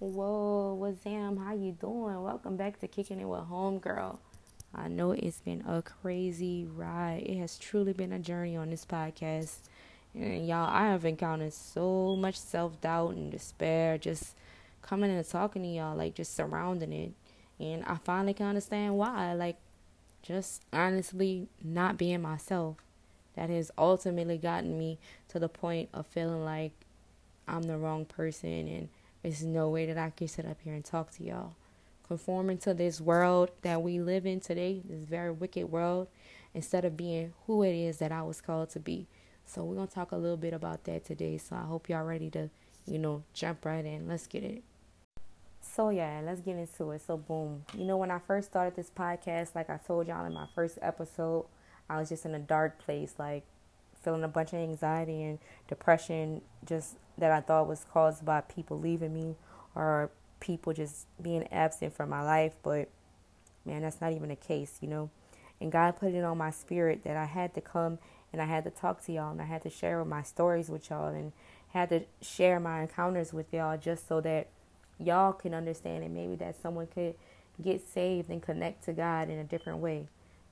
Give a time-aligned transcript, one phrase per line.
[0.00, 1.36] Whoa, what's Sam?
[1.36, 2.22] How you doing?
[2.22, 4.16] Welcome back to Kicking It with Homegirl.
[4.74, 7.24] I know it's been a crazy ride.
[7.26, 9.56] It has truly been a journey on this podcast.
[10.14, 14.34] And y'all, I have encountered so much self doubt and despair just
[14.80, 17.12] coming and talking to y'all, like just surrounding it.
[17.62, 19.34] And I finally can understand why.
[19.34, 19.58] Like,
[20.22, 22.78] just honestly not being myself.
[23.36, 24.98] That has ultimately gotten me
[25.28, 26.72] to the point of feeling like
[27.46, 28.88] I'm the wrong person and
[29.22, 31.54] there's no way that I can sit up here and talk to y'all.
[32.06, 36.08] Conforming to this world that we live in today, this very wicked world,
[36.54, 39.06] instead of being who it is that I was called to be.
[39.46, 41.38] So we're gonna talk a little bit about that today.
[41.38, 42.50] So I hope y'all ready to,
[42.86, 44.08] you know, jump right in.
[44.08, 44.62] Let's get it.
[45.60, 47.02] So yeah, let's get into it.
[47.06, 47.64] So boom.
[47.76, 50.78] You know when I first started this podcast, like I told y'all in my first
[50.82, 51.46] episode,
[51.88, 53.44] I was just in a dark place, like
[54.02, 58.78] feeling a bunch of anxiety and depression just that I thought was caused by people
[58.78, 59.36] leaving me
[59.74, 60.10] or
[60.40, 62.54] people just being absent from my life.
[62.62, 62.88] But
[63.64, 65.10] man, that's not even the case, you know.
[65.60, 67.98] And God put it on my spirit that I had to come
[68.32, 70.88] and I had to talk to y'all and I had to share my stories with
[70.90, 71.32] y'all and
[71.68, 74.48] had to share my encounters with y'all just so that
[74.98, 77.14] y'all can understand and maybe that someone could
[77.62, 80.06] get saved and connect to God in a different way.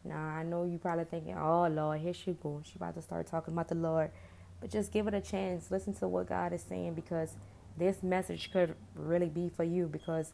[0.05, 2.67] Now I know you probably thinking, "Oh Lord, here she goes.
[2.67, 4.11] She about to start talking about the Lord."
[4.61, 5.71] But just give it a chance.
[5.71, 7.33] Listen to what God is saying because
[7.77, 10.33] this message could really be for you because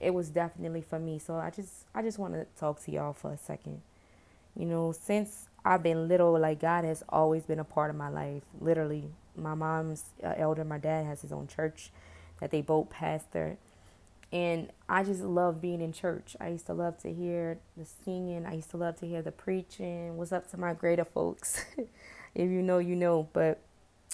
[0.00, 1.18] it was definitely for me.
[1.18, 3.82] So I just I just want to talk to y'all for a second.
[4.54, 8.08] You know, since I've been little, like God has always been a part of my
[8.08, 8.42] life.
[8.60, 11.90] Literally, my mom's uh, elder, my dad has his own church
[12.40, 13.58] that they both pastor.
[14.32, 16.36] And I just love being in church.
[16.40, 18.44] I used to love to hear the singing.
[18.44, 20.16] I used to love to hear the preaching.
[20.16, 21.64] What's up to my greater folks?
[22.34, 23.28] if you know, you know.
[23.32, 23.60] But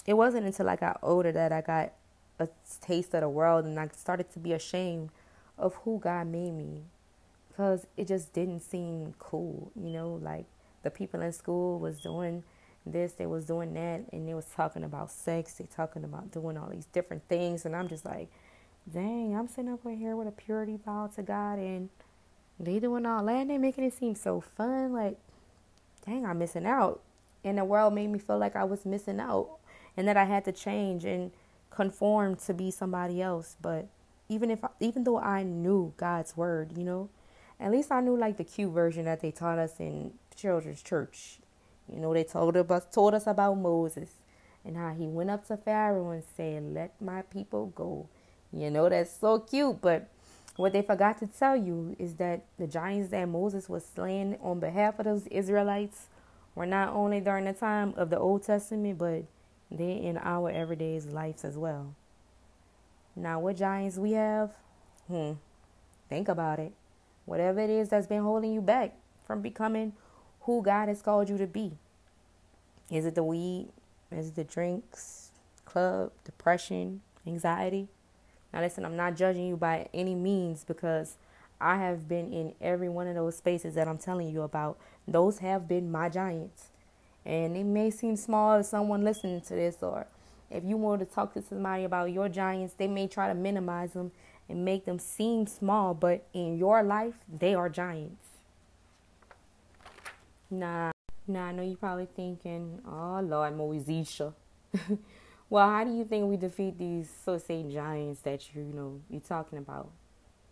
[0.05, 1.93] it wasn't until I got older that I got
[2.39, 2.47] a
[2.81, 5.09] taste of the world and I started to be ashamed
[5.57, 6.81] of who God made me
[7.47, 10.45] because it just didn't seem cool, you know, like
[10.81, 12.43] the people in school was doing
[12.85, 16.57] this, they was doing that, and they was talking about sex, they talking about doing
[16.57, 18.29] all these different things, and I'm just like,
[18.91, 21.89] dang, I'm sitting up here with a purity vow to God, and
[22.59, 25.17] they doing all that, and they making it seem so fun, like,
[26.05, 27.01] dang, I'm missing out,
[27.43, 29.59] and the world made me feel like I was missing out
[29.95, 31.31] and that I had to change and
[31.69, 33.55] conform to be somebody else.
[33.61, 33.87] But
[34.29, 37.09] even if even though I knew God's word, you know,
[37.59, 41.39] at least I knew like the cute version that they taught us in children's church.
[41.91, 44.09] You know, they told us told us about Moses
[44.65, 48.07] and how he went up to Pharaoh and said, "Let my people go."
[48.51, 50.07] You know, that's so cute, but
[50.55, 54.59] what they forgot to tell you is that the giants that Moses was slaying on
[54.59, 56.07] behalf of those Israelites
[56.53, 59.23] were not only during the time of the Old Testament, but
[59.73, 61.95] they in our everyday lives as well.
[63.15, 64.51] Now, what giants we have?
[65.07, 65.33] Hmm.
[66.09, 66.73] Think about it.
[67.25, 68.93] Whatever it is that's been holding you back
[69.25, 69.93] from becoming
[70.41, 71.73] who God has called you to be.
[72.91, 73.69] Is it the weed?
[74.11, 75.31] Is it the drinks,
[75.65, 77.87] club, depression, anxiety?
[78.53, 81.17] Now, listen, I'm not judging you by any means because
[81.59, 84.77] I have been in every one of those spaces that I'm telling you about.
[85.07, 86.67] Those have been my giants.
[87.25, 90.07] And it may seem small to someone listening to this, or
[90.51, 93.93] if you want to talk to somebody about your giants, they may try to minimize
[93.93, 94.11] them
[94.49, 98.27] and make them seem small, but in your life, they are giants.
[100.51, 100.91] Nah,
[101.27, 104.33] nah, I know you're probably thinking, oh Lord, Moesisha.
[105.49, 109.01] well, how do you think we defeat these so say giants that you, you know
[109.09, 109.89] you're talking about?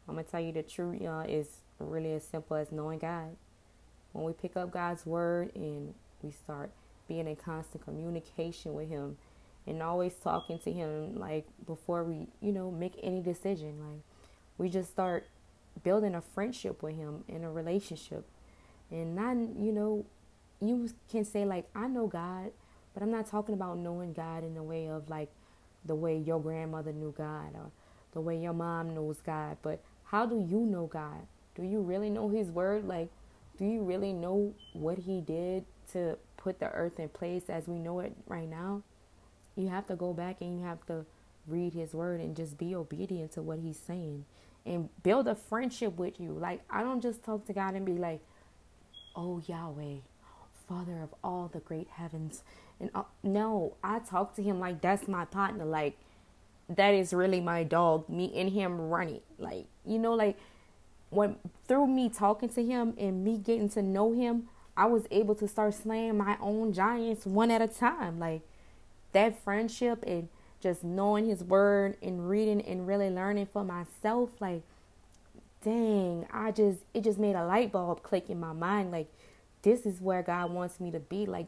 [0.08, 1.48] I'm gonna tell you the truth, y'all, is
[1.80, 3.36] really as simple as knowing God.
[4.14, 5.94] When we pick up God's word and
[6.24, 6.72] we start
[7.08, 9.18] being in constant communication with him
[9.68, 13.80] and always talking to him like before we you know make any decision.
[13.80, 14.02] Like
[14.58, 15.28] we just start
[15.84, 18.26] building a friendship with him in a relationship.
[18.90, 20.06] And not you know
[20.60, 22.52] you can say like i know god
[22.94, 25.32] but i'm not talking about knowing god in the way of like
[25.86, 27.72] the way your grandmother knew god or
[28.14, 29.58] the way your mom knows god.
[29.62, 31.28] But how do you know god?
[31.56, 32.86] Do you really know his word?
[32.86, 33.10] Like
[33.62, 37.78] do you really know what he did to put the earth in place as we
[37.78, 38.82] know it right now,
[39.56, 41.06] you have to go back and you have to
[41.46, 44.26] read his word and just be obedient to what he's saying
[44.66, 46.32] and build a friendship with you.
[46.32, 48.22] Like, I don't just talk to God and be like,
[49.16, 49.98] oh, Yahweh,
[50.68, 52.42] Father of all the great heavens.
[52.80, 55.66] And uh, no, I talk to him like that's my partner.
[55.66, 56.00] Like,
[56.68, 58.10] that is really my dog.
[58.10, 59.22] Me and him running.
[59.38, 60.40] Like, you know, like
[61.12, 61.36] when
[61.68, 65.48] through me talking to him and me getting to know him, I was able to
[65.48, 68.20] start slaying my own giants one at a time.
[68.20, 68.42] Like
[69.12, 70.30] that friendship and
[70.60, 74.62] just knowing his word and reading and really learning for myself, like,
[75.64, 78.92] dang, I just, it just made a light bulb click in my mind.
[78.92, 79.12] Like,
[79.64, 81.26] this is where God wants me to be.
[81.26, 81.48] Like,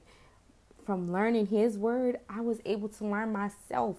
[0.85, 3.97] from learning his word, I was able to learn myself.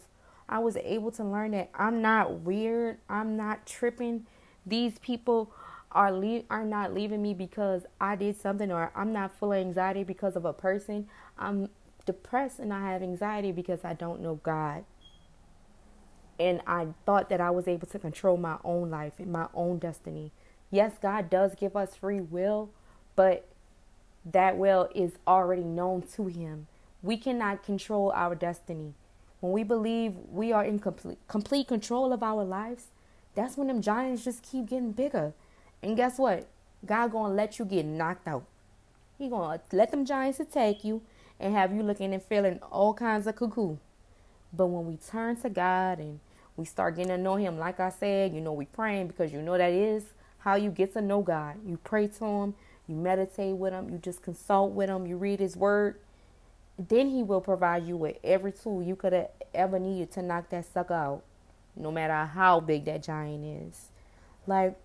[0.49, 2.99] I was able to learn that I'm not weird.
[3.09, 4.27] I'm not tripping.
[4.67, 5.53] These people
[5.93, 9.59] are le- are not leaving me because I did something or I'm not full of
[9.59, 11.07] anxiety because of a person.
[11.39, 11.69] I'm
[12.05, 14.85] depressed and I have anxiety because I don't know God.
[16.39, 19.79] And I thought that I was able to control my own life and my own
[19.79, 20.33] destiny.
[20.71, 22.71] Yes, God does give us free will,
[23.15, 23.47] but
[24.25, 26.67] that will is already known to him.
[27.03, 28.95] We cannot control our destiny.
[29.41, 32.87] When we believe we are in complete complete control of our lives,
[33.35, 35.33] that's when them giants just keep getting bigger.
[35.83, 36.47] And guess what?
[36.85, 38.45] God gonna let you get knocked out.
[39.19, 41.03] He gonna let them giants attack you
[41.41, 43.77] and have you looking and feeling all kinds of cuckoo.
[44.53, 46.21] But when we turn to God and
[46.57, 49.43] we start getting to know Him, like I said, you know, we praying because you
[49.43, 50.05] know that is
[50.39, 51.57] how you get to know God.
[51.67, 52.55] You pray to Him,
[52.87, 55.97] you meditate with Him, you just consult with Him, you read His Word.
[56.79, 60.51] Then He will provide you with every tool you could have ever needed to knock
[60.51, 61.25] that sucker out,
[61.77, 63.89] no matter how big that giant is.
[64.47, 64.77] Like,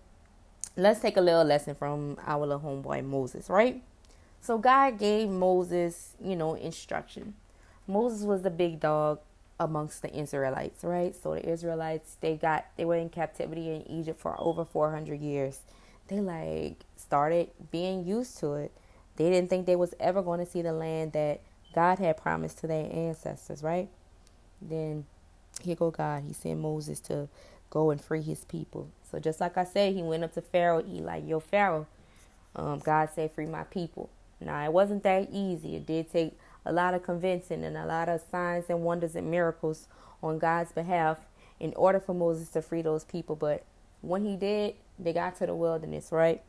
[0.76, 3.82] let's take a little lesson from our little homeboy Moses, right?
[4.40, 7.34] So God gave Moses, you know, instruction.
[7.86, 9.20] Moses was the big dog
[9.58, 11.14] amongst the Israelites, right?
[11.14, 15.60] So the Israelites, they got they were in captivity in Egypt for over 400 years.
[16.08, 18.72] They like started being used to it.
[19.16, 21.40] They didn't think they was ever going to see the land that
[21.74, 23.88] God had promised to their ancestors, right?
[24.62, 25.04] Then
[25.62, 26.24] here go God.
[26.26, 27.28] He sent Moses to
[27.70, 28.88] go and free his people.
[29.10, 30.82] So just like I said, he went up to Pharaoh.
[30.82, 31.86] He like, yo, Pharaoh,
[32.56, 34.10] um, God said, free my people.
[34.40, 35.76] Now, it wasn't that easy.
[35.76, 39.30] It did take a lot of convincing and a lot of signs and wonders and
[39.30, 39.86] miracles
[40.22, 41.18] on God's behalf
[41.58, 43.36] in order for Moses to free those people.
[43.36, 43.64] But
[44.00, 46.42] when he did, they got to the wilderness, right?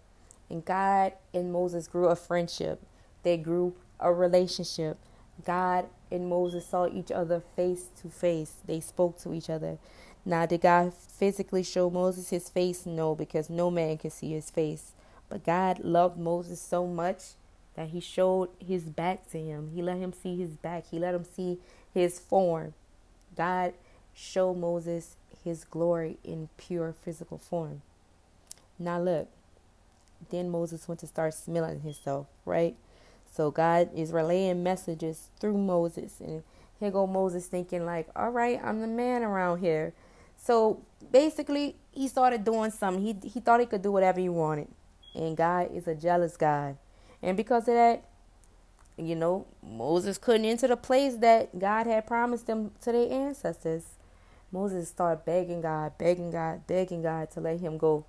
[0.50, 2.82] And God and Moses grew a friendship.
[3.24, 4.98] They grew a relationship.
[5.46, 8.54] God and Moses saw each other face to face.
[8.66, 9.78] They spoke to each other.
[10.26, 12.86] Now, did God physically show Moses his face?
[12.86, 14.92] No, because no man can see his face.
[15.30, 17.22] But God loved Moses so much
[17.76, 19.72] that he showed his back to him.
[19.74, 20.86] He let him see his back.
[20.92, 21.58] He let him see
[21.94, 22.74] his form.
[23.36, 23.74] God
[24.14, 27.82] showed Moses his glory in pure physical form.
[28.78, 29.28] Now look,
[30.30, 32.76] then Moses went to start smelling himself, right?
[33.32, 36.20] So God is relaying messages through Moses.
[36.20, 36.44] And
[36.80, 39.94] here go Moses thinking like, all right, I'm the man around here.
[40.38, 43.04] So basically he started doing something.
[43.04, 44.68] He he thought he could do whatever he wanted.
[45.16, 46.78] And God is a jealous God.
[47.22, 48.04] And because of that,
[48.98, 53.86] you know, Moses couldn't enter the place that God had promised them to their ancestors.
[54.52, 58.06] Moses started begging God, begging God, begging God to let him go.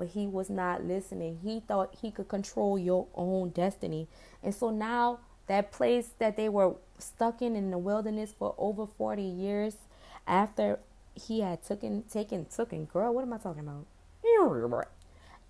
[0.00, 1.38] But he was not listening.
[1.44, 4.08] He thought he could control your own destiny.
[4.42, 8.86] And so now that place that they were stuck in in the wilderness for over
[8.86, 9.76] 40 years
[10.26, 10.80] after
[11.14, 13.84] he had taken taken taken girl what am i talking about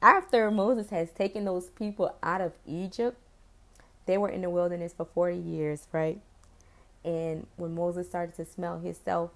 [0.02, 3.18] after Moses has taken those people out of Egypt,
[4.06, 6.20] they were in the wilderness for 40 years, right?
[7.04, 9.30] And when Moses started to smell himself,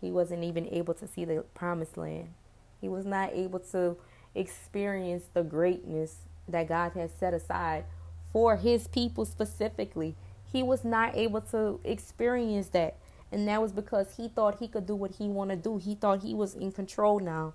[0.00, 2.34] he wasn't even able to see the promised land.
[2.80, 3.96] He was not able to
[4.34, 6.16] experience the greatness
[6.48, 7.84] that God has set aside
[8.32, 10.14] for his people specifically.
[10.52, 12.96] He was not able to experience that.
[13.32, 15.76] And that was because he thought he could do what he wanted to do.
[15.78, 17.54] He thought he was in control now.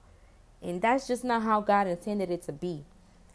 [0.62, 2.84] And that's just not how God intended it to be.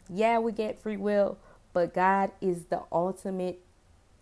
[0.09, 1.37] Yeah, we get free will,
[1.73, 3.59] but God is the ultimate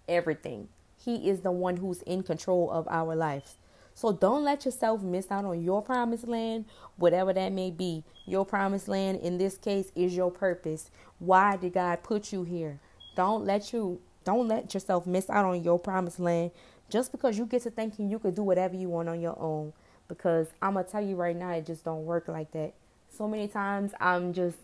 [0.07, 0.69] everything.
[1.03, 3.57] He is the one who's in control of our lives.
[3.95, 6.65] So don't let yourself miss out on your promised land,
[6.97, 8.03] whatever that may be.
[8.25, 10.89] Your promised land in this case is your purpose.
[11.19, 12.79] Why did God put you here?
[13.15, 16.51] Don't let you don't let yourself miss out on your promised land
[16.89, 19.73] just because you get to thinking you could do whatever you want on your own.
[20.07, 22.73] Because I'm gonna tell you right now, it just don't work like that
[23.15, 24.57] so many times I'm just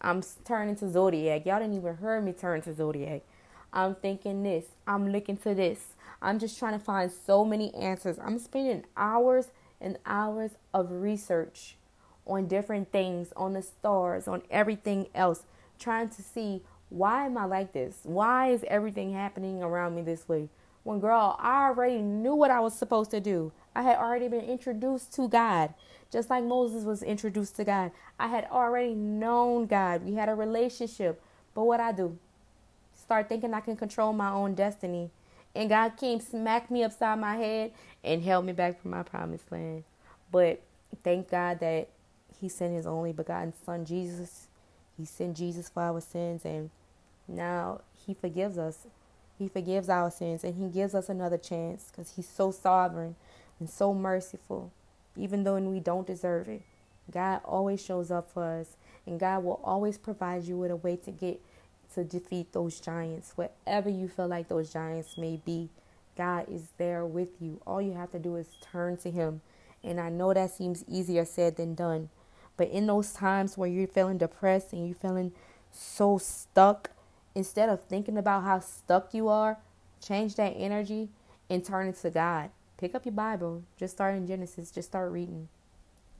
[0.00, 1.46] I'm turning to zodiac.
[1.46, 3.22] Y'all didn't even hear me turn to zodiac.
[3.74, 4.66] I'm thinking this.
[4.86, 5.94] I'm looking to this.
[6.22, 8.18] I'm just trying to find so many answers.
[8.18, 9.48] I'm spending hours
[9.80, 11.76] and hours of research
[12.26, 15.42] on different things, on the stars, on everything else,
[15.78, 17.98] trying to see why am I like this?
[18.04, 20.48] Why is everything happening around me this way?
[20.84, 23.52] When girl, I already knew what I was supposed to do.
[23.74, 25.74] I had already been introduced to God.
[26.12, 27.90] Just like Moses was introduced to God,
[28.20, 30.04] I had already known God.
[30.04, 31.20] We had a relationship.
[31.54, 32.18] But what I do?
[33.04, 35.10] Start thinking I can control my own destiny
[35.54, 37.72] And God came, smacked me upside my head,
[38.04, 39.84] and held me back from my promised land.
[40.32, 40.62] But
[41.04, 41.88] thank God that
[42.40, 44.48] He sent His only begotten Son, Jesus.
[44.98, 46.70] He sent Jesus for our sins, and
[47.28, 48.86] now He forgives us.
[49.38, 53.16] He forgives our sins, and He gives us another chance because He's so sovereign
[53.60, 54.72] and so merciful,
[55.16, 56.62] even though we don't deserve it.
[57.12, 60.96] God always shows up for us, and God will always provide you with a way
[60.96, 61.40] to get
[61.94, 65.68] to defeat those giants, wherever you feel like those giants may be.
[66.16, 67.60] God is there with you.
[67.66, 69.40] All you have to do is turn to Him.
[69.82, 72.08] And I know that seems easier said than done.
[72.56, 75.32] But in those times where you're feeling depressed and you're feeling
[75.70, 76.90] so stuck,
[77.34, 79.58] instead of thinking about how stuck you are,
[80.00, 81.08] change that energy
[81.50, 82.50] and turn it to God.
[82.76, 83.62] Pick up your Bible.
[83.76, 84.70] Just start in Genesis.
[84.70, 85.48] Just start reading.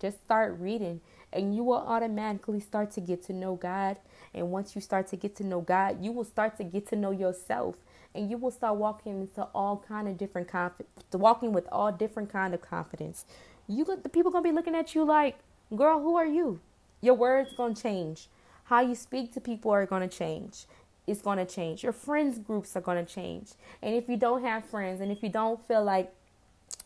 [0.01, 1.01] Just start reading.
[1.33, 3.99] And you will automatically start to get to know God.
[4.33, 6.97] And once you start to get to know God, you will start to get to
[6.97, 7.77] know yourself
[8.15, 12.31] and you will start walking into all kind of different confidence walking with all different
[12.31, 13.25] kind of confidence.
[13.67, 15.39] You the people gonna be looking at you like
[15.75, 16.61] girl who are you?
[17.01, 18.29] Your words gonna change.
[18.65, 20.67] How you speak to people are gonna change.
[21.07, 21.83] It's gonna change.
[21.83, 23.53] Your friends groups are gonna change.
[23.83, 26.13] And if you don't have friends and if you don't feel like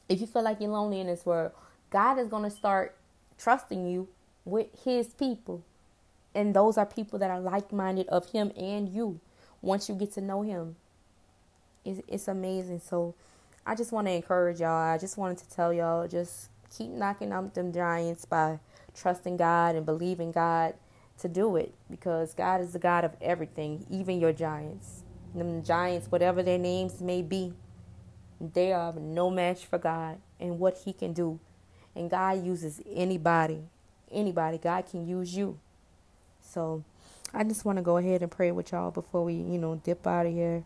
[0.09, 1.53] if you feel like you're lonely in this world
[1.91, 2.97] god is gonna start
[3.39, 4.09] trusting you
[4.45, 5.63] with his people
[6.35, 9.21] and those are people that are like-minded of him and you
[9.63, 10.77] once you get to know him
[11.89, 12.81] it's, it's amazing.
[12.81, 13.15] So
[13.67, 14.71] I just want to encourage y'all.
[14.71, 18.59] I just wanted to tell y'all just keep knocking out them giants by
[18.95, 20.75] trusting God and believing God
[21.21, 25.03] to do it because God is the God of everything, even your giants.
[25.35, 27.53] Them giants, whatever their names may be,
[28.41, 31.41] they are no match for God and what He can do.
[31.99, 33.63] And God uses anybody,
[34.13, 34.59] anybody.
[34.59, 35.59] God can use you.
[36.43, 36.85] So
[37.35, 40.07] I just want to go ahead and pray with y'all before we, you know, dip
[40.07, 40.65] out of here.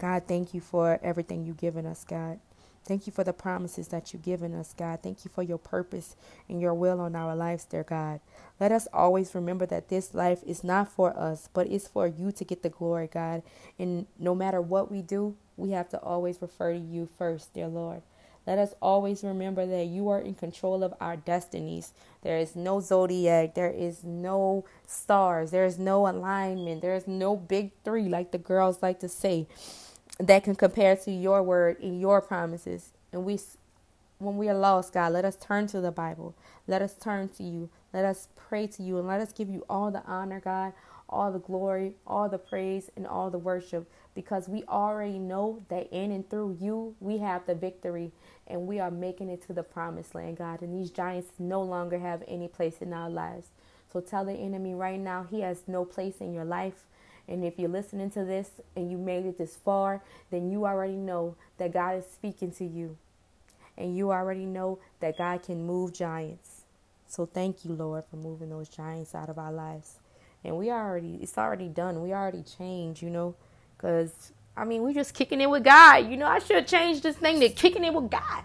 [0.00, 2.40] God, thank you for everything you've given us, God.
[2.86, 5.00] Thank you for the promises that you've given us, God.
[5.02, 6.16] Thank you for your purpose
[6.48, 8.20] and your will on our lives, dear God.
[8.60, 12.32] Let us always remember that this life is not for us, but it's for you
[12.32, 13.42] to get the glory, God.
[13.78, 17.68] And no matter what we do, we have to always refer to you first, dear
[17.68, 18.02] Lord.
[18.46, 21.92] Let us always remember that you are in control of our destinies.
[22.22, 27.36] There is no zodiac, there is no stars, there is no alignment, there is no
[27.36, 29.46] big three, like the girls like to say
[30.18, 32.92] that can compare to your word and your promises.
[33.12, 33.40] And we,
[34.18, 36.34] when we are lost, God, let us turn to the Bible.
[36.66, 37.70] Let us turn to you.
[37.92, 40.72] Let us pray to you and let us give you all the honor, God,
[41.10, 45.88] all the glory, all the praise, and all the worship because we already know that
[45.92, 48.12] in and through you, we have the victory
[48.46, 50.62] and we are making it to the promised land, God.
[50.62, 53.48] And these giants no longer have any place in our lives.
[53.92, 56.84] So tell the enemy right now, he has no place in your life.
[57.28, 60.96] And if you're listening to this and you made it this far, then you already
[60.96, 62.96] know that God is speaking to you.
[63.78, 66.62] And you already know that God can move giants.
[67.06, 69.94] So thank you, Lord, for moving those giants out of our lives.
[70.44, 72.02] And we already, it's already done.
[72.02, 73.34] We already changed, you know,
[73.76, 76.10] because, I mean, we just kicking it with God.
[76.10, 78.44] You know, I should change this thing to kicking it with God.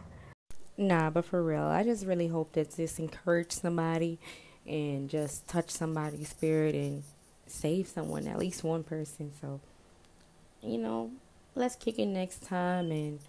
[0.78, 4.20] Nah, but for real, I just really hope that this encouraged somebody
[4.68, 7.04] and just touch somebody's spirit and
[7.48, 9.32] save someone, at least one person.
[9.40, 9.62] So,
[10.62, 11.12] you know,
[11.56, 13.20] let's kick it next time and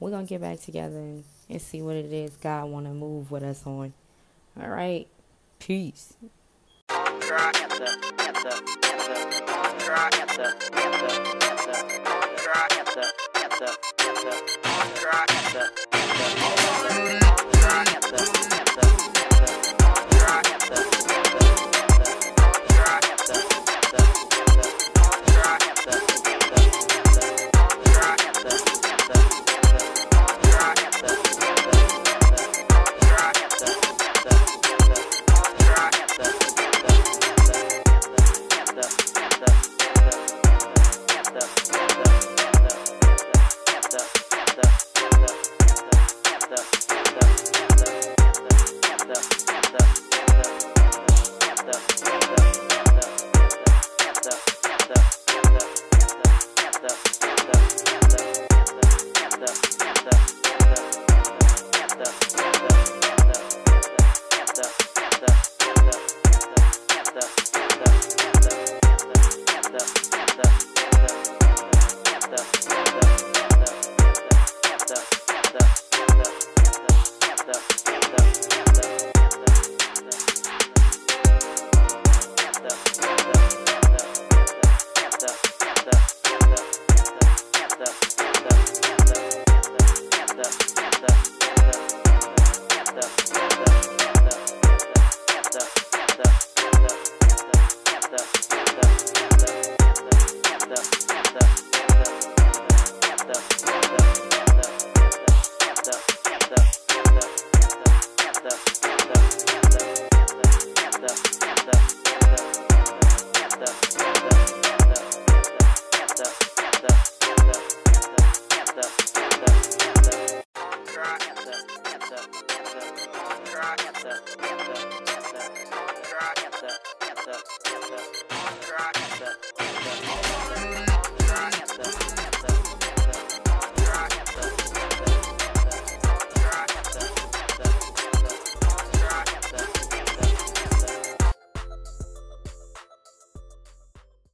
[0.00, 3.30] we're to get back together and, and see what it is God want to move
[3.30, 3.92] with us on.
[4.60, 5.06] All right.
[5.58, 6.14] Peace.
[7.28, 7.66] Thank.